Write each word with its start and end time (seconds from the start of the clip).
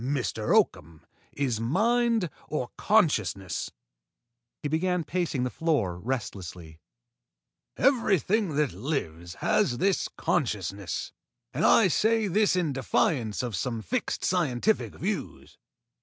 Life, 0.03 0.33
Mr. 0.33 0.55
Oakham, 0.55 1.05
is 1.31 1.59
mind 1.59 2.31
or 2.47 2.71
consciousness." 2.75 3.69
He 4.63 4.67
began 4.67 5.03
pacing 5.03 5.43
the 5.43 5.51
floor 5.51 5.99
restlessly. 5.99 6.79
"Everything 7.77 8.55
that 8.55 8.71
lives 8.71 9.35
has 9.45 9.77
this 9.77 10.07
consciousness, 10.07 11.13
and 11.53 11.63
I 11.63 11.87
say 11.87 12.27
this 12.27 12.55
in 12.55 12.73
defiance 12.73 13.43
of 13.43 13.55
some 13.55 13.83
fixed 13.83 14.25
scientific 14.25 14.95
views. 14.95 15.59